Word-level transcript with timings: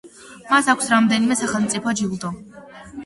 მას 0.53 0.69
აქვს 0.73 0.89
რამდენიმე 0.93 1.37
სახელმწიფო 1.43 1.95
ჯილდო. 2.01 2.33